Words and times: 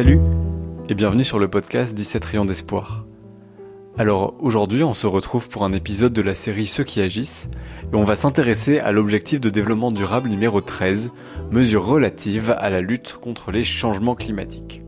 Salut 0.00 0.20
et 0.88 0.94
bienvenue 0.94 1.24
sur 1.24 1.38
le 1.38 1.48
podcast 1.48 1.94
17 1.94 2.24
rayons 2.24 2.44
d'espoir. 2.46 3.04
Alors 3.98 4.32
aujourd'hui 4.40 4.82
on 4.82 4.94
se 4.94 5.06
retrouve 5.06 5.50
pour 5.50 5.62
un 5.62 5.72
épisode 5.72 6.14
de 6.14 6.22
la 6.22 6.32
série 6.32 6.66
Ceux 6.66 6.84
qui 6.84 7.02
agissent 7.02 7.50
et 7.92 7.94
on 7.94 8.02
va 8.02 8.16
s'intéresser 8.16 8.78
à 8.78 8.92
l'objectif 8.92 9.42
de 9.42 9.50
développement 9.50 9.92
durable 9.92 10.30
numéro 10.30 10.62
13, 10.62 11.10
mesures 11.50 11.84
relatives 11.84 12.56
à 12.58 12.70
la 12.70 12.80
lutte 12.80 13.18
contre 13.20 13.50
les 13.50 13.62
changements 13.62 14.14
climatiques. 14.14 14.80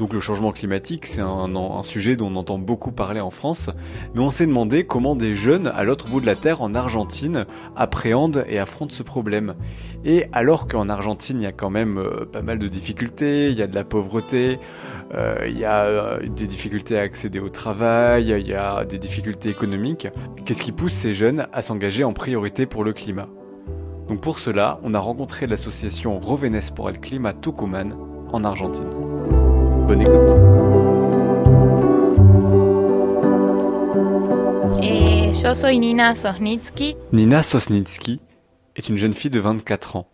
Donc 0.00 0.14
le 0.14 0.20
changement 0.20 0.50
climatique, 0.50 1.04
c'est 1.04 1.20
un, 1.20 1.82
sujet 1.82 2.16
dont 2.16 2.28
on 2.32 2.36
entend 2.36 2.56
beaucoup 2.56 2.90
parler 2.90 3.20
en 3.20 3.28
France, 3.28 3.68
mais 4.14 4.22
on 4.22 4.30
s'est 4.30 4.46
demandé 4.46 4.84
comment 4.84 5.14
des 5.14 5.34
jeunes 5.34 5.66
à 5.66 5.84
l'autre 5.84 6.08
bout 6.08 6.22
de 6.22 6.26
la 6.26 6.36
Terre, 6.36 6.62
en 6.62 6.74
Argentine, 6.74 7.44
appréhendent 7.76 8.42
et 8.48 8.58
affrontent 8.58 8.94
ce 8.94 9.02
problème. 9.02 9.56
Et 10.06 10.24
alors 10.32 10.68
qu'en 10.68 10.88
Argentine, 10.88 11.42
il 11.42 11.44
y 11.44 11.46
a 11.46 11.52
quand 11.52 11.68
même 11.68 11.98
euh, 11.98 12.24
pas 12.24 12.40
mal 12.40 12.58
de 12.58 12.66
difficultés, 12.66 13.50
il 13.50 13.58
y 13.58 13.62
a 13.62 13.66
de 13.66 13.74
la 13.74 13.84
pauvreté, 13.84 14.58
euh, 15.12 15.46
il 15.46 15.58
y 15.58 15.66
a 15.66 15.84
euh, 15.84 16.26
des 16.26 16.46
difficultés 16.46 16.98
à 16.98 17.02
accéder 17.02 17.38
au 17.38 17.50
travail, 17.50 18.34
il 18.40 18.48
y 18.48 18.54
a 18.54 18.86
des 18.86 18.98
difficultés 18.98 19.50
économiques, 19.50 20.08
qu'est-ce 20.46 20.62
qui 20.62 20.72
pousse 20.72 20.94
ces 20.94 21.12
jeunes 21.12 21.46
à 21.52 21.60
s'engager 21.60 22.04
en 22.04 22.14
priorité 22.14 22.64
pour 22.64 22.84
le 22.84 22.94
climat? 22.94 23.28
Donc 24.08 24.22
pour 24.22 24.38
cela, 24.38 24.80
on 24.82 24.94
a 24.94 24.98
rencontré 24.98 25.46
l'association 25.46 26.18
Rovenes 26.20 26.70
pour 26.74 26.88
el 26.88 27.00
Clima 27.00 27.34
Tucumán 27.34 27.94
en 28.32 28.44
Argentine. 28.44 29.09
Bonne 29.90 30.02
écoute. 30.02 30.30
Nina 35.80 36.14
Sosnitsky. 36.14 36.96
Nina 37.12 37.42
Sosnitsky 37.42 38.20
est 38.76 38.88
une 38.88 38.96
jeune 38.96 39.14
fille 39.14 39.32
de 39.32 39.40
24 39.40 39.96
ans. 39.96 40.08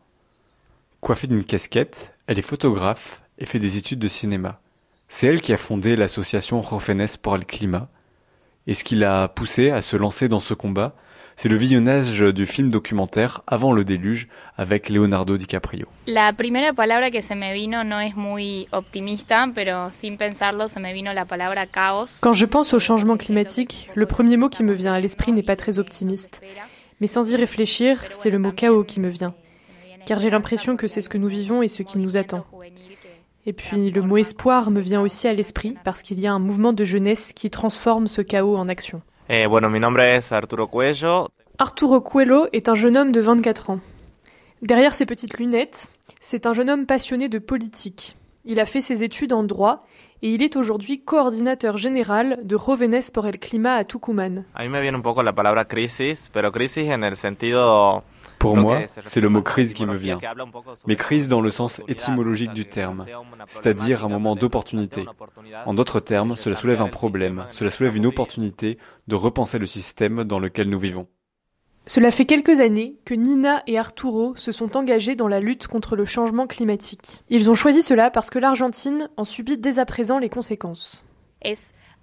Coiffée 1.02 1.26
d'une 1.26 1.44
casquette, 1.44 2.14
elle 2.26 2.38
est 2.38 2.42
photographe 2.42 3.20
et 3.36 3.44
fait 3.44 3.58
des 3.58 3.76
études 3.76 3.98
de 3.98 4.08
cinéma. 4.08 4.62
C'est 5.10 5.26
elle 5.26 5.42
qui 5.42 5.52
a 5.52 5.58
fondé 5.58 5.94
l'association 5.94 6.62
Rofenes 6.62 7.06
pour 7.20 7.36
le 7.36 7.44
climat. 7.44 7.90
Et 8.66 8.72
ce 8.72 8.82
qui 8.82 8.94
l'a 8.94 9.28
poussée 9.28 9.72
à 9.72 9.82
se 9.82 9.98
lancer 9.98 10.30
dans 10.30 10.40
ce 10.40 10.54
combat, 10.54 10.96
c'est 11.36 11.50
le 11.50 11.56
visionnage 11.56 12.20
du 12.20 12.46
film 12.46 12.70
documentaire 12.70 13.42
Avant 13.46 13.72
le 13.72 13.84
déluge 13.84 14.26
avec 14.56 14.88
Leonardo 14.88 15.36
DiCaprio. 15.36 15.86
La 16.06 16.32
primera 16.32 16.72
palabra 16.72 17.10
que 17.10 17.20
se 17.20 17.34
me 17.34 17.52
vino 17.52 17.84
no 17.84 18.00
es 18.00 18.16
muy 18.16 18.66
optimista, 18.72 19.46
pero 19.54 19.90
sin 19.90 20.16
pensarlo 20.16 20.66
se 20.66 20.80
me 20.80 20.94
vino 20.94 21.12
la 21.12 21.26
palabra 21.26 21.66
caos. 21.66 22.20
Quand 22.22 22.32
je 22.32 22.46
pense 22.46 22.72
au 22.72 22.78
changement 22.78 23.18
climatique, 23.18 23.90
le 23.94 24.06
premier 24.06 24.38
mot 24.38 24.48
qui 24.48 24.64
me 24.64 24.72
vient 24.72 24.94
à 24.94 25.00
l'esprit 25.00 25.32
n'est 25.32 25.42
pas 25.42 25.56
très 25.56 25.78
optimiste. 25.78 26.40
Mais 27.00 27.06
sans 27.06 27.30
y 27.30 27.36
réfléchir, 27.36 28.02
c'est 28.10 28.30
le 28.30 28.38
mot 28.38 28.52
chaos 28.52 28.84
qui 28.84 28.98
me 28.98 29.10
vient. 29.10 29.34
Car 30.06 30.20
j'ai 30.20 30.30
l'impression 30.30 30.76
que 30.76 30.88
c'est 30.88 31.02
ce 31.02 31.10
que 31.10 31.18
nous 31.18 31.28
vivons 31.28 31.62
et 31.62 31.68
ce 31.68 31.82
qui 31.82 31.98
nous 31.98 32.16
attend. 32.16 32.46
Et 33.44 33.52
puis 33.52 33.90
le 33.90 34.00
mot 34.00 34.16
espoir 34.16 34.70
me 34.70 34.80
vient 34.80 35.02
aussi 35.02 35.28
à 35.28 35.34
l'esprit 35.34 35.76
parce 35.84 36.02
qu'il 36.02 36.18
y 36.18 36.26
a 36.26 36.32
un 36.32 36.38
mouvement 36.38 36.72
de 36.72 36.84
jeunesse 36.84 37.32
qui 37.34 37.50
transforme 37.50 38.06
ce 38.06 38.22
chaos 38.22 38.56
en 38.56 38.70
action. 38.70 39.02
Eh, 39.28 39.46
bueno, 39.48 39.68
mi 39.68 39.80
nombre 39.80 40.14
es 40.14 40.30
Arturo 40.30 40.68
Cuello. 40.68 41.28
Arturo 41.58 42.00
Cuello 42.00 42.46
est 42.52 42.68
un 42.68 42.76
jeune 42.76 42.96
homme 42.96 43.10
de 43.10 43.20
24 43.20 43.70
ans. 43.70 43.80
Derrière 44.62 44.94
ses 44.94 45.04
petites 45.04 45.36
lunettes, 45.38 45.90
c'est 46.20 46.46
un 46.46 46.52
jeune 46.52 46.70
homme 46.70 46.86
passionné 46.86 47.28
de 47.28 47.40
politique. 47.40 48.16
Il 48.44 48.60
a 48.60 48.66
fait 48.66 48.80
ses 48.80 49.02
études 49.02 49.32
en 49.32 49.42
droit 49.42 49.84
et 50.22 50.32
il 50.32 50.44
est 50.44 50.54
aujourd'hui 50.54 51.02
coordinateur 51.02 51.76
général 51.76 52.38
de 52.44 52.56
Jóvenes 52.56 53.10
por 53.12 53.26
el 53.26 53.40
Clima 53.40 53.74
à 53.74 53.84
Tucumán. 53.84 54.44
A 54.54 54.62
mí 54.62 54.68
me 54.68 54.80
viene 54.80 54.96
un 54.96 55.02
poco 55.02 55.24
la 55.24 55.34
palabra 55.34 55.64
crisis, 55.64 56.30
pero 56.32 56.52
crisis 56.52 56.88
en 56.88 57.02
el 57.02 57.16
sentido 57.16 58.04
pour 58.38 58.56
moi, 58.56 58.82
c'est 59.04 59.20
le 59.20 59.28
mot 59.28 59.42
crise 59.42 59.72
qui 59.72 59.86
me 59.86 59.96
vient. 59.96 60.18
Mais 60.86 60.96
crise 60.96 61.28
dans 61.28 61.40
le 61.40 61.50
sens 61.50 61.82
étymologique 61.88 62.52
du 62.52 62.66
terme, 62.66 63.06
c'est-à-dire 63.46 64.04
un 64.04 64.08
moment 64.08 64.36
d'opportunité. 64.36 65.04
En 65.64 65.74
d'autres 65.74 66.00
termes, 66.00 66.36
cela 66.36 66.54
soulève 66.54 66.82
un 66.82 66.88
problème, 66.88 67.46
cela 67.50 67.70
soulève 67.70 67.96
une 67.96 68.06
opportunité 68.06 68.78
de 69.08 69.14
repenser 69.14 69.58
le 69.58 69.66
système 69.66 70.24
dans 70.24 70.38
lequel 70.38 70.68
nous 70.68 70.78
vivons. 70.78 71.06
Cela 71.88 72.10
fait 72.10 72.24
quelques 72.24 72.58
années 72.58 72.96
que 73.04 73.14
Nina 73.14 73.62
et 73.68 73.78
Arturo 73.78 74.34
se 74.34 74.50
sont 74.50 74.76
engagés 74.76 75.14
dans 75.14 75.28
la 75.28 75.38
lutte 75.38 75.68
contre 75.68 75.94
le 75.94 76.04
changement 76.04 76.48
climatique. 76.48 77.22
Ils 77.28 77.48
ont 77.48 77.54
choisi 77.54 77.80
cela 77.80 78.10
parce 78.10 78.28
que 78.28 78.40
l'Argentine 78.40 79.08
en 79.16 79.22
subit 79.22 79.56
dès 79.56 79.78
à 79.78 79.86
présent 79.86 80.18
les 80.18 80.28
conséquences. 80.28 81.04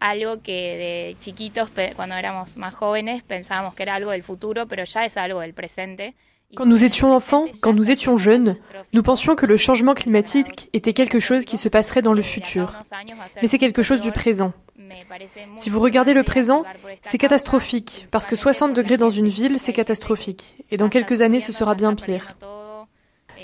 Algo 0.03 0.41
que 0.41 0.51
de 0.51 1.17
chiquitos, 1.19 1.69
cuando 1.95 2.15
éramos 2.15 2.57
más 2.57 2.75
jóvenes, 2.75 3.23
pensábamos 3.23 3.73
que 3.73 3.83
era 3.83 3.95
algo 3.95 4.11
del 4.11 4.21
futuro, 4.21 4.67
pero 4.67 4.83
ya 4.83 5.05
es 5.05 5.15
algo 5.15 5.39
del 5.39 5.53
presente. 5.53 6.13
Quand 6.55 6.67
nous 6.67 6.83
étions 6.83 7.11
enfants, 7.11 7.45
quand 7.61 7.73
nous 7.73 7.89
étions 7.89 8.15
jeunes, 8.15 8.57
nous 8.91 9.01
pensions 9.01 9.35
que 9.35 9.47
le 9.47 9.57
changement 9.57 9.95
climatique 9.95 10.69
était 10.73 10.93
quelque 10.93 11.19
chose 11.19 11.45
qui 11.45 11.57
se 11.57 11.67
passerait 11.67 12.03
dans 12.03 12.13
le 12.13 12.21
futur. 12.21 12.73
Mais 13.41 13.47
c'est 13.47 13.57
quelque 13.57 13.81
chose 13.81 14.01
du 14.01 14.11
présent. 14.11 14.53
Si 15.55 15.71
vous 15.71 15.79
regardez 15.79 16.13
le 16.13 16.21
présent, 16.21 16.63
c'est 17.01 17.17
catastrophique, 17.17 18.07
parce 18.11 18.27
que 18.27 18.35
60 18.35 18.73
degrés 18.73 18.97
dans 18.97 19.09
une 19.09 19.29
ville, 19.29 19.57
c'est 19.57 19.73
catastrophique. 19.73 20.57
Et 20.69 20.77
dans 20.77 20.89
quelques 20.89 21.21
années, 21.23 21.39
ce 21.39 21.51
sera 21.51 21.73
bien 21.73 21.95
pire. 21.95 22.37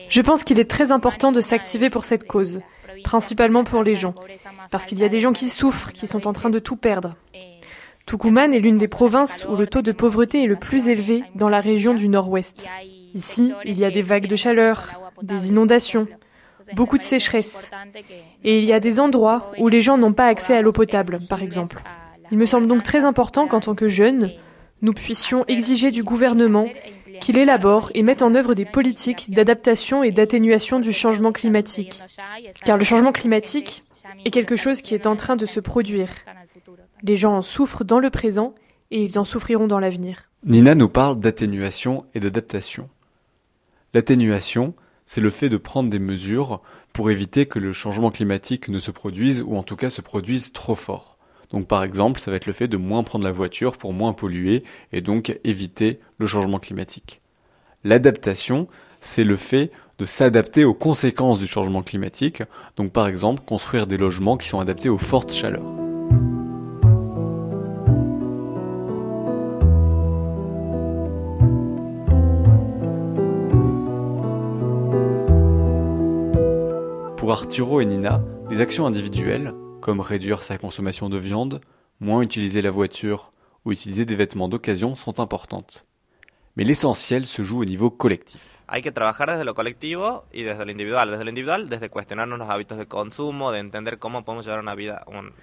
Je 0.09 0.21
pense 0.21 0.43
qu'il 0.43 0.59
est 0.59 0.69
très 0.69 0.91
important 0.91 1.31
de 1.31 1.41
s'activer 1.41 1.89
pour 1.89 2.05
cette 2.05 2.27
cause, 2.27 2.61
principalement 3.03 3.63
pour 3.63 3.83
les 3.83 3.95
gens, 3.95 4.15
parce 4.71 4.85
qu'il 4.85 4.99
y 4.99 5.03
a 5.03 5.09
des 5.09 5.19
gens 5.19 5.33
qui 5.33 5.49
souffrent, 5.49 5.91
qui 5.91 6.07
sont 6.07 6.27
en 6.27 6.33
train 6.33 6.49
de 6.49 6.59
tout 6.59 6.75
perdre. 6.75 7.15
Tucumán 8.05 8.53
est 8.53 8.59
l'une 8.59 8.77
des 8.77 8.87
provinces 8.87 9.45
où 9.49 9.55
le 9.55 9.67
taux 9.67 9.83
de 9.83 9.91
pauvreté 9.91 10.43
est 10.43 10.47
le 10.47 10.55
plus 10.55 10.87
élevé 10.87 11.23
dans 11.35 11.49
la 11.49 11.61
région 11.61 11.93
du 11.93 12.09
nord-ouest. 12.09 12.67
Ici, 13.13 13.53
il 13.65 13.77
y 13.77 13.85
a 13.85 13.91
des 13.91 14.01
vagues 14.01 14.27
de 14.27 14.35
chaleur, 14.35 15.11
des 15.21 15.49
inondations, 15.49 16.07
beaucoup 16.73 16.97
de 16.97 17.03
sécheresse. 17.03 17.71
Et 18.43 18.59
il 18.59 18.65
y 18.65 18.73
a 18.73 18.79
des 18.79 18.99
endroits 18.99 19.51
où 19.59 19.67
les 19.67 19.81
gens 19.81 19.97
n'ont 19.97 20.13
pas 20.13 20.25
accès 20.25 20.55
à 20.55 20.61
l'eau 20.61 20.71
potable, 20.71 21.19
par 21.29 21.43
exemple. 21.43 21.81
Il 22.31 22.38
me 22.38 22.45
semble 22.45 22.67
donc 22.67 22.83
très 22.83 23.05
important 23.05 23.47
qu'en 23.47 23.59
tant 23.59 23.75
que 23.75 23.88
jeunes, 23.88 24.31
nous 24.81 24.93
puissions 24.93 25.45
exiger 25.47 25.91
du 25.91 26.03
gouvernement 26.03 26.67
qu'il 27.19 27.38
élabore 27.38 27.91
et 27.94 28.03
mette 28.03 28.22
en 28.22 28.35
œuvre 28.35 28.53
des 28.53 28.66
politiques 28.66 29.31
d'adaptation 29.31 30.03
et 30.03 30.12
d'atténuation 30.12 30.80
du 30.80 30.91
changement 30.91 31.31
climatique. 31.31 32.02
Car 32.66 32.78
le 32.78 32.84
changement 32.84 33.12
climatique 33.12 33.84
est 34.25 34.31
quelque 34.31 34.56
chose 34.56 34.81
qui 34.81 34.96
est 34.96 35.07
en 35.07 35.16
train 35.16 35.35
de 35.35 35.46
se 35.46 35.59
produire. 35.59 36.09
Les 37.03 37.16
gens 37.16 37.35
en 37.35 37.41
souffrent 37.41 37.84
dans 37.84 38.00
le 38.00 38.09
présent 38.09 38.56
et 38.91 39.03
ils 39.03 39.19
en 39.19 39.24
souffriront 39.24 39.68
dans 39.68 39.80
l'avenir. 39.80 40.30
Nina 40.46 40.74
nous 40.75 40.90
parle 40.90 41.19
d'atténuation 41.19 42.06
et 42.16 42.19
d'adaptation. 42.19 42.90
L'atténuation, 43.94 44.74
c'est 45.06 45.22
le 45.22 45.30
fait 45.30 45.50
de 45.50 45.57
prendre 45.57 45.90
des 45.90 46.00
mesures 46.00 46.62
pour 46.94 47.12
éviter 47.12 47.46
que 47.46 47.59
le 47.59 47.74
changement 47.74 48.12
climatique 48.12 48.68
ne 48.69 48.80
se 48.80 48.91
produise 48.91 49.41
ou 49.41 49.56
en 49.57 49.63
tout 49.63 49.75
cas 49.75 49.90
se 49.90 50.01
produise 50.01 50.53
trop 50.53 50.75
fort. 50.75 51.19
Donc 51.51 51.67
par 51.67 51.83
exemple, 51.83 52.19
ça 52.19 52.31
va 52.31 52.37
être 52.37 52.45
le 52.45 52.53
fait 52.53 52.67
de 52.67 52.77
moins 52.77 53.03
prendre 53.03 53.25
la 53.25 53.31
voiture 53.31 53.77
pour 53.77 53.93
moins 53.93 54.13
polluer 54.13 54.63
et 54.91 55.01
donc 55.01 55.39
éviter 55.43 55.99
le 56.17 56.27
changement 56.27 56.59
climatique. 56.59 57.21
L'adaptation, 57.83 58.67
c'est 58.99 59.23
le 59.23 59.35
fait 59.35 59.71
de 59.97 60.05
s'adapter 60.05 60.63
aux 60.63 60.73
conséquences 60.73 61.39
du 61.39 61.47
changement 61.47 61.81
climatique, 61.81 62.43
donc 62.77 62.91
par 62.91 63.07
exemple 63.07 63.41
construire 63.45 63.88
des 63.88 63.97
logements 63.97 64.38
qui 64.38 64.47
sont 64.47 64.59
adaptés 64.59 64.89
aux 64.89 64.97
fortes 64.97 65.33
chaleurs. 65.33 65.63
Pour 77.17 77.31
Arturo 77.31 77.81
et 77.81 77.85
Nina, 77.85 78.21
les 78.49 78.61
actions 78.61 78.85
individuelles, 78.85 79.53
comme 79.89 80.01
réduire 80.01 80.44
sa 80.44 80.59
consommation 80.59 81.09
de 81.09 81.17
viande, 81.17 81.61
moins 82.00 82.22
utiliser 82.22 82.61
la 82.61 82.69
voiture 82.69 83.31
ou 83.65 83.71
utiliser 83.71 84.06
des 84.06 84.13
vêtements 84.13 84.47
d'occasion 84.47 84.94
sont 84.94 85.19
importantes. 85.19 85.88
Mais 86.56 86.63
l'essentiel 86.63 87.25
se 87.25 87.41
joue 87.41 87.59
au 87.59 87.65
niveau 87.65 87.89
collectif. 87.89 88.39
Hay 88.68 88.83
que 88.83 88.91
trabajar 88.91 89.31
desde 89.31 89.44
lo 89.44 89.56
colectivo 89.56 90.25
y 90.31 90.44
desde 90.44 90.63
lo 90.63 90.69
individual. 90.69 91.09
Desde 91.09 91.24
lo 91.24 91.30
individual, 91.31 91.69
desde 91.69 91.89
cuestionarnos 91.89 92.38
los 92.38 92.47
hábitos 92.47 92.77
de 92.77 92.86
consumo, 92.86 93.51
de 93.51 93.57
entender 93.57 93.97
cómo 93.97 94.24
podemos 94.24 94.45
llevar 94.45 94.59
una 94.59 94.75
vida. 94.75 95.03
Una 95.07 95.21
vida. 95.21 95.33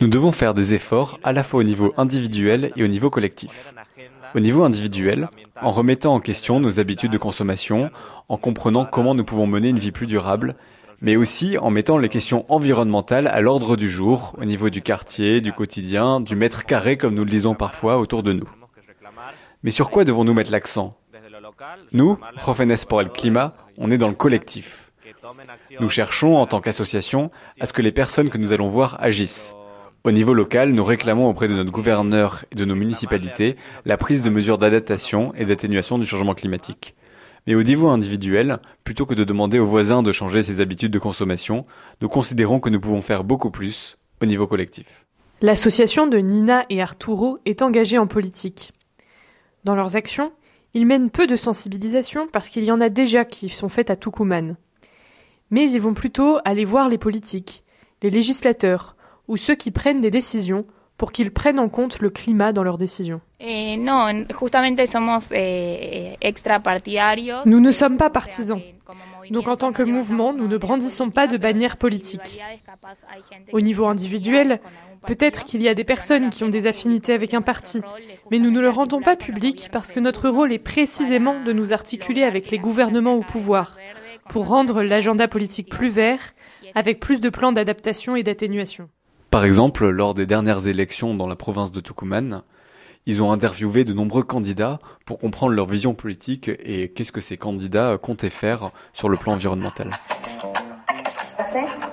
Nous 0.00 0.08
devons 0.08 0.30
faire 0.30 0.54
des 0.54 0.72
efforts 0.72 1.18
à 1.24 1.32
la 1.32 1.42
fois 1.42 1.58
au 1.58 1.64
niveau 1.64 1.92
individuel 1.96 2.70
et 2.76 2.84
au 2.84 2.86
niveau 2.86 3.10
collectif. 3.10 3.50
Au 4.36 4.38
niveau 4.38 4.62
individuel, 4.62 5.28
en 5.60 5.72
remettant 5.72 6.14
en 6.14 6.20
question 6.20 6.60
nos 6.60 6.78
habitudes 6.78 7.10
de 7.10 7.18
consommation, 7.18 7.90
en 8.28 8.36
comprenant 8.36 8.84
comment 8.84 9.16
nous 9.16 9.24
pouvons 9.24 9.48
mener 9.48 9.70
une 9.70 9.80
vie 9.80 9.90
plus 9.90 10.06
durable 10.06 10.54
mais 11.00 11.16
aussi 11.16 11.58
en 11.58 11.70
mettant 11.70 11.98
les 11.98 12.08
questions 12.08 12.44
environnementales 12.48 13.26
à 13.26 13.40
l'ordre 13.40 13.76
du 13.76 13.88
jour, 13.88 14.34
au 14.40 14.44
niveau 14.44 14.70
du 14.70 14.82
quartier, 14.82 15.40
du 15.40 15.52
quotidien, 15.52 16.20
du 16.20 16.36
mètre 16.36 16.64
carré 16.64 16.96
comme 16.96 17.14
nous 17.14 17.24
le 17.24 17.30
disons 17.30 17.54
parfois 17.54 17.98
autour 17.98 18.22
de 18.22 18.32
nous. 18.32 18.48
Mais 19.62 19.70
sur 19.70 19.90
quoi 19.90 20.04
devons-nous 20.04 20.34
mettre 20.34 20.52
l'accent? 20.52 20.96
Nous, 21.92 22.18
Jóvenes 22.44 22.76
pour 22.88 23.02
le 23.02 23.08
climat, 23.08 23.54
on 23.78 23.90
est 23.90 23.98
dans 23.98 24.08
le 24.08 24.14
collectif. 24.14 24.92
Nous 25.80 25.88
cherchons, 25.88 26.36
en 26.36 26.46
tant 26.46 26.60
qu'association, 26.60 27.30
à 27.60 27.66
ce 27.66 27.72
que 27.72 27.82
les 27.82 27.92
personnes 27.92 28.30
que 28.30 28.38
nous 28.38 28.52
allons 28.52 28.68
voir 28.68 28.96
agissent. 29.00 29.54
Au 30.04 30.12
niveau 30.12 30.34
local, 30.34 30.70
nous 30.70 30.84
réclamons 30.84 31.28
auprès 31.28 31.48
de 31.48 31.54
notre 31.54 31.72
gouverneur 31.72 32.44
et 32.52 32.54
de 32.54 32.64
nos 32.64 32.76
municipalités 32.76 33.56
la 33.84 33.96
prise 33.96 34.22
de 34.22 34.30
mesures 34.30 34.58
d'adaptation 34.58 35.34
et 35.34 35.44
d'atténuation 35.44 35.98
du 35.98 36.06
changement 36.06 36.34
climatique. 36.34 36.94
Mais 37.46 37.54
au 37.54 37.62
niveau 37.62 37.88
individuel, 37.88 38.58
plutôt 38.82 39.06
que 39.06 39.14
de 39.14 39.24
demander 39.24 39.58
aux 39.58 39.66
voisins 39.66 40.02
de 40.02 40.12
changer 40.12 40.42
ses 40.42 40.60
habitudes 40.60 40.92
de 40.92 40.98
consommation, 40.98 41.64
nous 42.00 42.08
considérons 42.08 42.58
que 42.58 42.70
nous 42.70 42.80
pouvons 42.80 43.00
faire 43.00 43.22
beaucoup 43.22 43.50
plus 43.50 43.96
au 44.20 44.26
niveau 44.26 44.46
collectif. 44.46 45.06
L'association 45.42 46.06
de 46.06 46.18
Nina 46.18 46.64
et 46.70 46.82
Arturo 46.82 47.38
est 47.44 47.62
engagée 47.62 47.98
en 47.98 48.06
politique. 48.06 48.72
Dans 49.64 49.76
leurs 49.76 49.94
actions, 49.94 50.32
ils 50.74 50.86
mènent 50.86 51.10
peu 51.10 51.26
de 51.26 51.36
sensibilisation 51.36 52.26
parce 52.32 52.48
qu'il 52.48 52.64
y 52.64 52.72
en 52.72 52.80
a 52.80 52.88
déjà 52.88 53.24
qui 53.24 53.48
sont 53.48 53.68
faites 53.68 53.90
à 53.90 53.96
Tucumán. 53.96 54.56
Mais 55.50 55.70
ils 55.70 55.80
vont 55.80 55.94
plutôt 55.94 56.38
aller 56.44 56.64
voir 56.64 56.88
les 56.88 56.98
politiques, 56.98 57.64
les 58.02 58.10
législateurs 58.10 58.96
ou 59.28 59.36
ceux 59.36 59.54
qui 59.54 59.70
prennent 59.70 60.00
des 60.00 60.10
décisions 60.10 60.66
pour 60.96 61.12
qu'ils 61.12 61.30
prennent 61.30 61.60
en 61.60 61.68
compte 61.68 62.00
le 62.00 62.10
climat 62.10 62.52
dans 62.52 62.62
leurs 62.62 62.78
décisions. 62.78 63.20
Eh, 63.40 63.74
eh, 63.74 63.76
nous 67.44 67.60
ne 67.60 67.70
sommes 67.70 67.96
pas 67.96 68.10
partisans. 68.10 68.60
Donc 69.30 69.48
en 69.48 69.56
tant 69.56 69.72
que 69.72 69.82
mouvement, 69.82 70.32
nous 70.32 70.48
ne 70.48 70.56
brandissons 70.56 71.10
pas 71.10 71.26
de 71.26 71.36
bannière 71.36 71.76
politique. 71.76 72.40
Au 73.52 73.60
niveau 73.60 73.86
individuel, 73.86 74.60
peut-être 75.06 75.44
qu'il 75.44 75.62
y 75.62 75.68
a 75.68 75.74
des 75.74 75.84
personnes 75.84 76.30
qui 76.30 76.44
ont 76.44 76.48
des 76.48 76.66
affinités 76.66 77.12
avec 77.12 77.34
un 77.34 77.42
parti, 77.42 77.80
mais 78.30 78.38
nous 78.38 78.50
ne 78.50 78.60
le 78.60 78.70
rendons 78.70 79.00
pas 79.00 79.16
public 79.16 79.68
parce 79.72 79.92
que 79.92 80.00
notre 80.00 80.28
rôle 80.28 80.52
est 80.52 80.58
précisément 80.58 81.42
de 81.42 81.52
nous 81.52 81.72
articuler 81.72 82.22
avec 82.22 82.50
les 82.50 82.58
gouvernements 82.58 83.14
au 83.14 83.22
pouvoir, 83.22 83.76
pour 84.28 84.48
rendre 84.48 84.82
l'agenda 84.82 85.28
politique 85.28 85.68
plus 85.68 85.90
vert, 85.90 86.20
avec 86.74 87.00
plus 87.00 87.20
de 87.20 87.30
plans 87.30 87.52
d'adaptation 87.52 88.16
et 88.16 88.22
d'atténuation. 88.22 88.88
Par 89.36 89.44
exemple, 89.44 89.86
lors 89.90 90.14
des 90.14 90.24
dernières 90.24 90.66
élections 90.66 91.12
dans 91.12 91.28
la 91.28 91.36
province 91.36 91.70
de 91.70 91.82
Tucumán, 91.82 92.40
ils 93.04 93.22
ont 93.22 93.32
interviewé 93.32 93.84
de 93.84 93.92
nombreux 93.92 94.22
candidats 94.22 94.78
pour 95.04 95.18
comprendre 95.18 95.52
leur 95.52 95.66
vision 95.66 95.92
politique 95.92 96.48
et 96.48 96.88
qu'est-ce 96.88 97.12
que 97.12 97.20
ces 97.20 97.36
candidats 97.36 97.98
comptaient 97.98 98.30
faire 98.30 98.70
sur 98.94 99.10
le 99.10 99.18
plan 99.18 99.34
environnemental. 99.34 99.90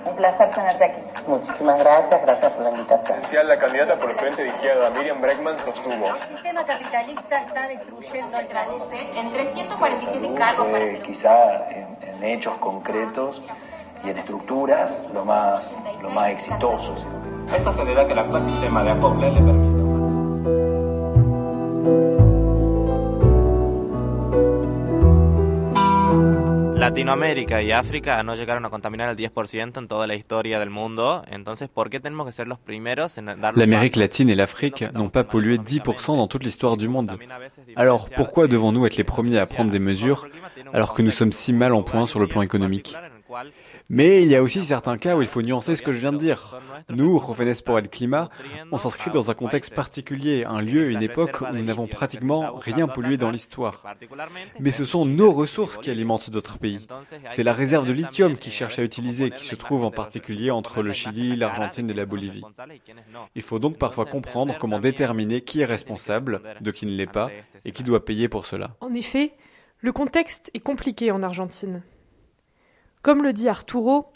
Un 0.06 0.16
placer 0.16 0.48
tenerte 0.54 0.84
aquí. 0.84 1.00
Muchísimas 1.28 1.78
gracias, 1.80 2.22
gracias 2.22 2.52
por 2.52 2.62
la 2.62 2.70
invitación. 2.70 3.46
La 3.46 3.58
candidata 3.58 4.00
por 4.00 4.10
el 4.10 4.16
Frente 4.16 4.42
de 4.42 4.48
Izquierda, 4.48 4.88
Miriam 4.96 5.20
Bregman, 5.20 5.58
sostuvo. 5.58 5.92
El 5.92 6.36
sistema 6.36 6.64
capitalista 6.64 7.42
está 7.42 7.68
destruyendo 7.68 8.38
el 8.38 8.46
planeta. 8.46 9.20
En 9.20 9.32
347 9.32 10.34
cargos 10.34 10.66
para 10.68 10.84
hacer... 10.84 11.02
Quizá 11.02 11.68
en, 11.68 12.08
en 12.08 12.24
hechos 12.24 12.56
concretos 12.56 13.42
y 14.04 14.10
en 14.10 14.18
estructuras 14.18 15.00
lo 15.12 15.24
más, 15.24 15.76
lo 16.02 16.10
más 16.10 16.30
exitoso. 16.30 16.94
Esto 17.54 17.72
se 17.72 17.84
debe 17.84 18.00
a 18.00 18.06
que 18.06 18.12
el 18.12 18.18
actual 18.18 18.42
sistema 18.42 18.82
de 18.82 18.90
acople 18.90 19.30
le 19.30 19.40
permite 19.40 19.84
Latinoamérica 26.84 27.62
y 27.62 27.72
África 27.72 28.22
no 28.22 28.34
llegaron 28.34 28.66
a 28.66 28.70
contaminar 28.70 29.08
el 29.08 29.16
10% 29.16 29.78
en 29.78 29.88
toda 29.88 30.06
la 30.06 30.16
historia 30.16 30.58
del 30.58 30.68
mundo. 30.68 31.22
Entonces, 31.30 31.70
¿por 31.70 31.88
qué 31.88 31.98
tenemos 31.98 32.26
que 32.26 32.32
ser 32.32 32.46
los 32.46 32.58
primeros 32.58 33.16
en 33.16 33.40
dar 33.40 33.56
L'Amérique 33.56 33.96
latine 33.96 34.28
et 34.28 34.34
l'Afrique 34.34 34.84
n'ont 34.92 35.08
pas 35.08 35.24
pollué 35.24 35.56
10% 35.56 36.16
dans 36.16 36.26
toute 36.26 36.44
l'histoire 36.44 36.76
du 36.76 36.88
monde. 36.88 37.18
Alors, 37.76 38.10
pourquoi 38.10 38.48
devons-nous 38.48 38.84
être 38.84 38.96
les 38.96 39.04
premiers 39.04 39.38
à 39.38 39.46
prendre 39.46 39.70
des 39.70 39.78
mesures 39.78 40.28
alors 40.74 40.92
que 40.92 41.00
nous 41.00 41.10
sommes 41.10 41.32
si 41.32 41.54
mal 41.54 41.72
en 41.72 41.82
point 41.82 42.04
sur 42.04 42.20
le 42.20 42.26
plan 42.26 42.42
économique? 42.42 42.94
Mais 43.88 44.22
il 44.22 44.28
y 44.28 44.36
a 44.36 44.42
aussi 44.42 44.64
certains 44.64 44.98
cas 44.98 45.16
où 45.16 45.22
il 45.22 45.28
faut 45.28 45.42
nuancer 45.42 45.76
ce 45.76 45.82
que 45.82 45.92
je 45.92 45.98
viens 45.98 46.12
de 46.12 46.18
dire. 46.18 46.58
Nous, 46.88 47.18
Jóvenes 47.18 47.54
pour 47.64 47.76
le 47.76 47.82
climat, 47.88 48.30
on 48.72 48.78
s'inscrit 48.78 49.10
dans 49.10 49.30
un 49.30 49.34
contexte 49.34 49.74
particulier, 49.74 50.44
un 50.44 50.60
lieu, 50.60 50.90
une 50.90 51.02
époque 51.02 51.40
où 51.40 51.54
nous 51.54 51.62
n'avons 51.62 51.86
pratiquement 51.86 52.54
rien 52.56 52.88
pollué 52.88 53.16
dans 53.16 53.30
l'histoire. 53.30 53.84
Mais 54.60 54.70
ce 54.70 54.84
sont 54.84 55.04
nos 55.04 55.32
ressources 55.32 55.78
qui 55.78 55.90
alimentent 55.90 56.30
d'autres 56.30 56.58
pays. 56.58 56.86
C'est 57.30 57.42
la 57.42 57.52
réserve 57.52 57.86
de 57.86 57.92
lithium 57.92 58.36
qui 58.36 58.50
cherche 58.50 58.78
à 58.78 58.82
utiliser, 58.82 59.30
qui 59.30 59.44
se 59.44 59.54
trouve 59.54 59.84
en 59.84 59.90
particulier 59.90 60.50
entre 60.50 60.82
le 60.82 60.92
Chili, 60.92 61.36
l'Argentine 61.36 61.90
et 61.90 61.94
la 61.94 62.06
Bolivie. 62.06 62.42
Il 63.34 63.42
faut 63.42 63.58
donc 63.58 63.78
parfois 63.78 64.06
comprendre 64.06 64.56
comment 64.58 64.80
déterminer 64.80 65.42
qui 65.42 65.60
est 65.60 65.66
responsable, 65.66 66.40
de 66.60 66.70
qui 66.70 66.86
ne 66.86 66.92
l'est 66.92 67.10
pas, 67.10 67.30
et 67.64 67.72
qui 67.72 67.82
doit 67.82 68.04
payer 68.04 68.28
pour 68.28 68.46
cela. 68.46 68.76
En 68.80 68.94
effet, 68.94 69.32
le 69.80 69.92
contexte 69.92 70.50
est 70.54 70.60
compliqué 70.60 71.10
en 71.10 71.22
Argentine. 71.22 71.82
Comme 73.04 73.22
le 73.22 73.34
dit 73.34 73.50
Arturo, 73.50 74.06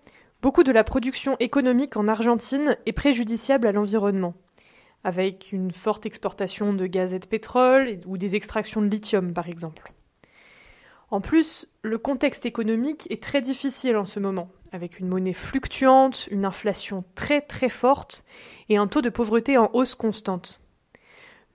beaucoup 0.41 0.63
de 0.63 0.73
la 0.73 0.83
production 0.83 1.37
économique 1.41 1.99
en 1.99 2.09
Argentine 2.09 2.79
est 2.87 2.93
préjudiciable 2.93 3.67
à 3.67 3.73
l'environnement, 3.73 4.33
avec 5.05 5.53
une 5.53 5.73
forte 5.73 6.07
exportation 6.07 6.73
de 6.73 6.87
gaz 6.87 7.13
et 7.13 7.19
de 7.19 7.27
pétrole 7.27 8.01
ou 8.07 8.17
des 8.17 8.35
extractions 8.35 8.81
de 8.81 8.87
lithium 8.87 9.35
par 9.35 9.47
exemple. 9.47 9.93
En 11.11 11.21
plus, 11.21 11.69
le 11.83 11.99
contexte 11.99 12.47
économique 12.47 13.07
est 13.11 13.23
très 13.23 13.43
difficile 13.43 13.99
en 13.99 14.07
ce 14.07 14.21
moment, 14.21 14.49
avec 14.73 15.01
une 15.01 15.09
monnaie 15.09 15.35
fluctuante, 15.35 16.27
une 16.31 16.47
inflation 16.47 17.05
très 17.15 17.43
très 17.43 17.69
forte 17.69 18.25
et 18.71 18.79
un 18.79 18.87
taux 18.87 19.03
de 19.03 19.11
pauvreté 19.11 19.59
en 19.59 19.69
hausse 19.75 19.97
constante. 19.97 20.63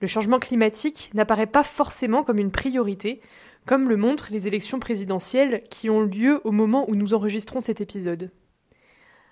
Le 0.00 0.06
changement 0.06 0.38
climatique 0.38 1.10
n'apparaît 1.14 1.48
pas 1.48 1.64
forcément 1.64 2.22
comme 2.22 2.38
une 2.38 2.52
priorité, 2.52 3.20
comme 3.66 3.88
le 3.88 3.96
montrent 3.96 4.28
les 4.30 4.46
élections 4.46 4.78
présidentielles 4.78 5.60
qui 5.70 5.90
ont 5.90 6.02
lieu 6.02 6.40
au 6.44 6.50
moment 6.50 6.88
où 6.88 6.94
nous 6.94 7.14
enregistrons 7.14 7.60
cet 7.60 7.80
épisode. 7.80 8.30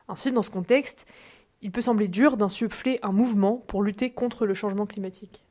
Ainsi, 0.09 0.33
dans 0.33 0.43
ce 0.43 0.51
contexte, 0.51 1.07
il 1.61 1.71
peut 1.71 1.81
sembler 1.81 2.09
dur 2.09 2.37
d'insuffler 2.37 2.99
un 3.03 3.13
mouvement 3.13 3.63
pour 3.69 3.83
lutter 3.83 4.11
contre 4.11 4.47
le 4.47 4.55
changement 4.55 4.87
climatique. 4.87 5.45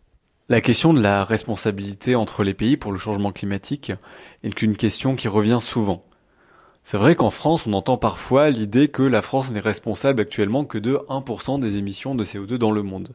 La 0.50 0.60
question 0.60 0.94
de 0.94 1.02
la 1.02 1.24
responsabilité 1.24 2.16
entre 2.16 2.44
les 2.44 2.54
pays 2.54 2.76
pour 2.76 2.92
le 2.92 2.98
changement 2.98 3.32
climatique 3.32 3.94
est 4.44 4.54
qu'une 4.54 4.76
question 4.76 5.16
qui 5.16 5.30
revient 5.30 5.60
souvent. 5.62 6.06
C'est 6.84 6.98
vrai 6.98 7.16
qu'en 7.16 7.30
France, 7.30 7.68
on 7.68 7.74
entend 7.74 7.98
parfois 7.98 8.50
l'idée 8.50 8.88
que 8.88 9.04
la 9.04 9.22
France 9.22 9.52
n'est 9.52 9.60
responsable 9.60 10.20
actuellement 10.22 10.66
que 10.66 10.78
de 10.78 11.00
1% 11.10 11.60
des 11.60 11.78
émissions 11.78 12.16
de 12.16 12.26
CO2 12.26 12.56
dans 12.56 12.72
le 12.72 12.82
monde. 12.84 13.14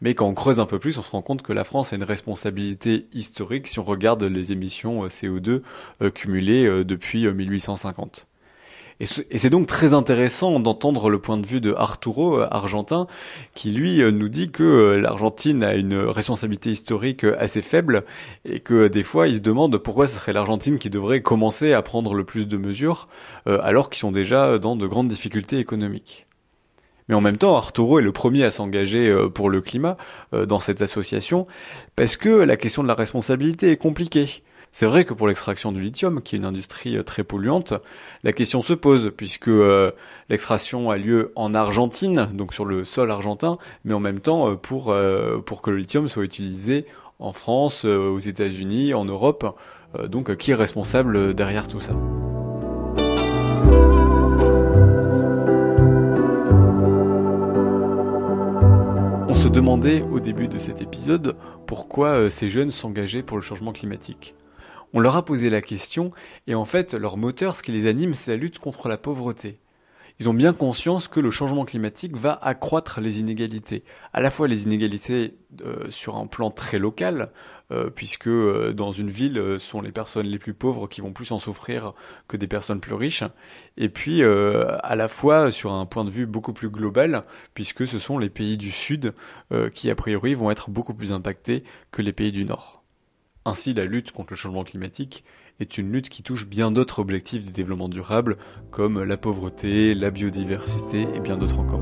Mais 0.00 0.14
quand 0.14 0.26
on 0.26 0.34
creuse 0.34 0.60
un 0.60 0.66
peu 0.66 0.78
plus, 0.78 0.98
on 0.98 1.02
se 1.02 1.10
rend 1.10 1.20
compte 1.20 1.42
que 1.42 1.52
la 1.52 1.64
France 1.64 1.92
a 1.92 1.96
une 1.96 2.04
responsabilité 2.04 3.08
historique 3.12 3.66
si 3.66 3.80
on 3.80 3.84
regarde 3.84 4.22
les 4.22 4.52
émissions 4.52 5.04
euh, 5.04 5.08
CO2 5.08 5.62
euh, 6.00 6.10
cumulées 6.10 6.64
euh, 6.66 6.84
depuis 6.84 7.26
1850. 7.26 8.28
Et 9.00 9.38
c'est 9.38 9.50
donc 9.50 9.68
très 9.68 9.92
intéressant 9.92 10.58
d'entendre 10.58 11.08
le 11.08 11.20
point 11.20 11.36
de 11.38 11.46
vue 11.46 11.60
de 11.60 11.72
Arturo, 11.72 12.40
argentin, 12.40 13.06
qui 13.54 13.70
lui 13.70 14.02
nous 14.12 14.28
dit 14.28 14.50
que 14.50 14.98
l'Argentine 15.00 15.62
a 15.62 15.74
une 15.74 15.96
responsabilité 15.96 16.70
historique 16.70 17.24
assez 17.38 17.62
faible 17.62 18.04
et 18.44 18.58
que 18.58 18.88
des 18.88 19.04
fois 19.04 19.28
il 19.28 19.36
se 19.36 19.40
demande 19.40 19.78
pourquoi 19.78 20.08
ce 20.08 20.16
serait 20.16 20.32
l'Argentine 20.32 20.78
qui 20.78 20.90
devrait 20.90 21.22
commencer 21.22 21.72
à 21.72 21.82
prendre 21.82 22.12
le 22.14 22.24
plus 22.24 22.48
de 22.48 22.56
mesures 22.56 23.08
alors 23.46 23.88
qu'ils 23.88 24.00
sont 24.00 24.10
déjà 24.10 24.58
dans 24.58 24.74
de 24.74 24.86
grandes 24.86 25.08
difficultés 25.08 25.58
économiques. 25.58 26.26
Mais 27.08 27.14
en 27.14 27.20
même 27.20 27.38
temps, 27.38 27.56
Arturo 27.56 27.98
est 27.98 28.02
le 28.02 28.12
premier 28.12 28.44
à 28.44 28.50
s'engager 28.50 29.08
euh, 29.08 29.28
pour 29.28 29.48
le 29.48 29.60
climat 29.60 29.96
euh, 30.34 30.46
dans 30.46 30.58
cette 30.58 30.82
association, 30.82 31.46
parce 31.96 32.16
que 32.16 32.28
la 32.28 32.56
question 32.56 32.82
de 32.82 32.88
la 32.88 32.94
responsabilité 32.94 33.70
est 33.70 33.76
compliquée. 33.76 34.42
C'est 34.72 34.86
vrai 34.86 35.04
que 35.04 35.14
pour 35.14 35.26
l'extraction 35.26 35.72
du 35.72 35.80
lithium, 35.80 36.22
qui 36.22 36.36
est 36.36 36.38
une 36.38 36.44
industrie 36.44 36.96
euh, 36.96 37.02
très 37.02 37.24
polluante, 37.24 37.74
la 38.24 38.32
question 38.32 38.62
se 38.62 38.74
pose, 38.74 39.12
puisque 39.16 39.50
l'extraction 40.28 40.90
a 40.90 40.96
lieu 40.96 41.32
en 41.36 41.54
Argentine, 41.54 42.28
donc 42.32 42.52
sur 42.54 42.64
le 42.64 42.84
sol 42.84 43.10
argentin, 43.10 43.54
mais 43.84 43.94
en 43.94 44.00
même 44.00 44.20
temps 44.20 44.56
pour, 44.56 44.94
pour 45.46 45.62
que 45.62 45.70
le 45.70 45.76
lithium 45.76 46.08
soit 46.08 46.24
utilisé 46.24 46.84
en 47.18 47.32
France, 47.32 47.84
aux 47.84 48.18
États-Unis, 48.18 48.94
en 48.94 49.04
Europe. 49.04 49.56
donc 50.08 50.36
qui 50.36 50.50
est 50.50 50.56
responsable 50.56 51.34
derrière 51.34 51.68
tout 51.68 51.80
ça? 51.80 51.94
Se 59.38 59.46
demandait 59.46 60.02
au 60.02 60.18
début 60.20 60.48
de 60.48 60.58
cet 60.58 60.82
épisode 60.82 61.36
pourquoi 61.66 62.08
euh, 62.08 62.28
ces 62.28 62.50
jeunes 62.50 62.72
s'engageaient 62.72 63.22
pour 63.22 63.36
le 63.38 63.42
changement 63.42 63.72
climatique. 63.72 64.34
On 64.94 65.00
leur 65.00 65.16
a 65.16 65.24
posé 65.24 65.50
la 65.50 65.60
question 65.60 66.12
et 66.46 66.54
en 66.54 66.64
fait 66.64 66.94
leur 66.94 67.16
moteur, 67.16 67.56
ce 67.56 67.62
qui 67.62 67.72
les 67.72 67.86
anime, 67.86 68.14
c'est 68.14 68.30
la 68.30 68.36
lutte 68.36 68.58
contre 68.58 68.88
la 68.88 68.96
pauvreté. 68.96 69.58
Ils 70.20 70.28
ont 70.28 70.34
bien 70.34 70.52
conscience 70.52 71.06
que 71.06 71.20
le 71.20 71.30
changement 71.30 71.64
climatique 71.64 72.16
va 72.16 72.32
accroître 72.32 73.00
les 73.00 73.20
inégalités, 73.20 73.84
à 74.12 74.20
la 74.20 74.30
fois 74.30 74.48
les 74.48 74.64
inégalités 74.64 75.34
euh, 75.64 75.88
sur 75.90 76.16
un 76.16 76.26
plan 76.26 76.50
très 76.50 76.80
local, 76.80 77.30
euh, 77.70 77.90
puisque 77.90 78.28
euh, 78.28 78.72
dans 78.72 78.92
une 78.92 79.10
ville, 79.10 79.36
euh, 79.36 79.58
sont 79.58 79.82
les 79.82 79.92
personnes 79.92 80.26
les 80.26 80.38
plus 80.38 80.54
pauvres 80.54 80.88
qui 80.88 81.02
vont 81.02 81.12
plus 81.12 81.32
en 81.32 81.38
souffrir 81.38 81.92
que 82.26 82.38
des 82.38 82.48
personnes 82.48 82.80
plus 82.80 82.94
riches, 82.94 83.24
et 83.76 83.90
puis 83.90 84.22
à 84.22 84.96
la 84.96 85.08
fois 85.08 85.50
sur 85.50 85.72
un 85.72 85.84
point 85.86 86.04
de 86.04 86.10
vue 86.10 86.26
beaucoup 86.26 86.52
plus 86.52 86.70
global, 86.70 87.24
puisque 87.54 87.86
ce 87.86 87.98
sont 87.98 88.18
les 88.18 88.30
pays 88.30 88.56
du 88.56 88.70
Sud 88.70 89.14
qui, 89.74 89.90
a 89.90 89.94
priori, 89.94 90.34
vont 90.34 90.50
être 90.50 90.70
beaucoup 90.70 90.94
plus 90.94 91.12
impactés 91.12 91.62
que 91.92 92.02
les 92.02 92.12
pays 92.12 92.32
du 92.32 92.44
Nord. 92.44 92.77
Ainsi, 93.48 93.72
la 93.72 93.86
lutte 93.86 94.12
contre 94.12 94.34
le 94.34 94.36
changement 94.36 94.62
climatique 94.62 95.24
est 95.58 95.78
une 95.78 95.90
lutte 95.90 96.10
qui 96.10 96.22
touche 96.22 96.46
bien 96.46 96.70
d'autres 96.70 96.98
objectifs 96.98 97.46
du 97.46 97.50
développement 97.50 97.88
durable, 97.88 98.36
comme 98.70 99.02
la 99.02 99.16
pauvreté, 99.16 99.94
la 99.94 100.10
biodiversité 100.10 101.06
et 101.14 101.20
bien 101.20 101.38
d'autres 101.38 101.58
encore. 101.58 101.80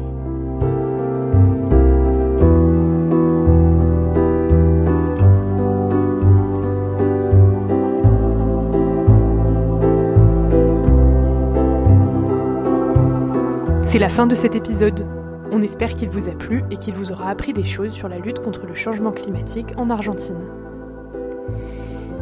C'est 13.83 13.99
la 13.99 14.09
fin 14.09 14.29
de 14.29 14.37
cet 14.37 14.55
épisode. 14.55 15.05
On 15.51 15.63
espère 15.63 15.97
qu'il 15.97 16.11
vous 16.11 16.29
a 16.29 16.33
plu 16.33 16.63
et 16.71 16.77
qu'il 16.77 16.95
vous 16.95 17.11
aura 17.11 17.29
appris 17.29 17.53
des 17.53 17.65
choses 17.65 17.93
sur 17.93 18.09
la 18.09 18.21
lutte 18.21 18.39
contre 18.39 18.67
le 18.67 18.77
changement 18.77 19.11
climatique 19.11 19.73
en 19.77 19.91
Argentine. 19.91 20.66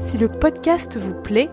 Si 0.04 0.18
le 0.18 0.28
podcast 0.28 0.98
vous 0.98 1.14
plaît 1.14 1.48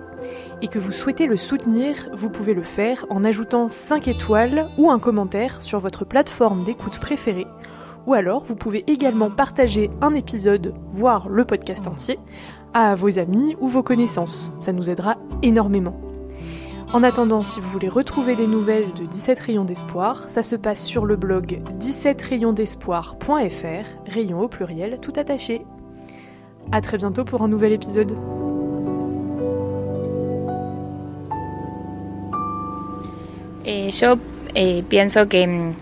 et 0.61 0.67
que 0.67 0.77
vous 0.77 0.91
souhaitez 0.91 1.25
le 1.25 1.37
soutenir, 1.37 2.09
vous 2.13 2.29
pouvez 2.29 2.53
le 2.53 2.63
faire 2.63 3.05
en 3.09 3.23
ajoutant 3.23 3.69
5 3.69 4.09
étoiles 4.09 4.69
ou 4.77 4.91
un 4.91 4.99
commentaire 4.99 5.61
sur 5.61 5.79
votre 5.79 6.03
plateforme 6.03 6.65
d'écoute 6.65 6.99
préférée. 6.99 7.47
Ou 8.07 8.13
alors, 8.13 8.43
vous 8.43 8.55
pouvez 8.55 8.83
également 8.91 9.31
partager 9.31 9.89
un 10.01 10.13
épisode, 10.13 10.73
voire 10.89 11.29
le 11.29 11.45
podcast 11.45 11.87
entier, 11.87 12.19
à 12.73 12.93
vos 12.93 13.19
amis 13.19 13.55
ou 13.61 13.69
vos 13.69 13.83
connaissances. 13.83 14.51
Ça 14.59 14.73
nous 14.73 14.89
aidera 14.89 15.15
énormément. 15.41 15.95
En 16.91 17.03
attendant, 17.03 17.45
si 17.45 17.61
vous 17.61 17.69
voulez 17.69 17.87
retrouver 17.87 18.35
des 18.35 18.47
nouvelles 18.47 18.91
de 18.93 19.05
17 19.05 19.39
rayons 19.39 19.63
d'espoir, 19.63 20.29
ça 20.29 20.43
se 20.43 20.57
passe 20.57 20.83
sur 20.83 21.05
le 21.05 21.15
blog 21.15 21.61
17rayonsdespoir.fr, 21.79 23.85
rayon 24.07 24.41
au 24.41 24.49
pluriel 24.49 24.99
tout 24.99 25.13
attaché. 25.15 25.61
A 26.71 26.79
très 26.81 26.97
bientôt 26.97 27.23
pour 27.23 27.41
un 27.41 27.47
nouvel 27.47 27.71
épisode. 27.71 28.15
Yo 33.65 34.17
eh, 34.55 34.83
pienso 34.89 35.27
que 35.27 35.47
mm, 35.47 35.73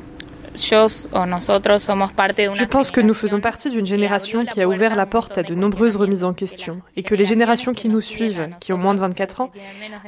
Je 0.56 2.66
pense 2.66 2.92
que 2.92 3.02
nous 3.02 3.14
faisons 3.14 3.40
partie 3.40 3.70
d'une 3.70 3.86
génération 3.86 4.46
qui 4.46 4.62
a 4.62 4.68
ouvert 4.68 4.96
la 4.96 5.06
porte 5.06 5.38
à 5.38 5.44
de 5.44 5.56
nombreuses 5.56 5.96
remises 5.96 6.24
en 6.24 6.34
question 6.34 6.82
et 6.96 7.04
que 7.04 7.16
les 7.16 7.26
générations 7.26 7.74
qui 7.74 7.88
nous 7.88 8.02
suivent, 8.02 8.50
qui 8.60 8.74
ont 8.74 8.78
moins 8.78 8.94
de 8.94 9.00
24 9.00 9.42
ans, 9.42 9.52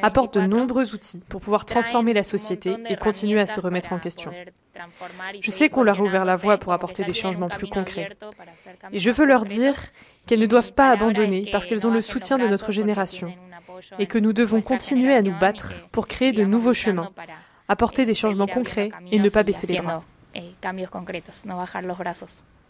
apportent 0.01 0.37
de 0.37 0.45
nombreux 0.45 0.93
outils 0.93 1.21
pour 1.29 1.41
pouvoir 1.41 1.65
transformer 1.65 2.13
la 2.13 2.23
société 2.23 2.75
et 2.89 2.97
continuer 2.97 3.39
à 3.39 3.45
se 3.45 3.59
remettre 3.59 3.93
en 3.93 3.99
question. 3.99 4.31
Je 5.39 5.51
sais 5.51 5.69
qu'on 5.69 5.83
leur 5.83 5.99
a 5.99 6.03
ouvert 6.03 6.25
la 6.25 6.35
voie 6.35 6.57
pour 6.57 6.73
apporter 6.73 7.03
des 7.03 7.13
changements 7.13 7.49
plus 7.49 7.67
concrets. 7.67 8.09
Et 8.91 8.99
je 8.99 9.11
veux 9.11 9.25
leur 9.25 9.45
dire 9.45 9.75
qu'elles 10.25 10.39
ne 10.39 10.47
doivent 10.47 10.73
pas 10.73 10.89
abandonner 10.89 11.49
parce 11.51 11.65
qu'elles 11.65 11.87
ont 11.87 11.91
le 11.91 12.01
soutien 12.01 12.37
de 12.37 12.47
notre 12.47 12.71
génération 12.71 13.33
et 13.99 14.07
que 14.07 14.17
nous 14.17 14.33
devons 14.33 14.61
continuer 14.61 15.15
à 15.15 15.21
nous 15.21 15.37
battre 15.39 15.71
pour 15.91 16.07
créer 16.07 16.31
de 16.31 16.43
nouveaux 16.43 16.73
chemins, 16.73 17.09
apporter 17.71 18.05
des 18.05 18.13
changements 18.13 18.47
concrets 18.47 18.89
et 19.11 19.19
ne 19.19 19.29
pas 19.29 19.43
baisser 19.43 19.67
les 19.67 19.79
bras. 19.81 20.03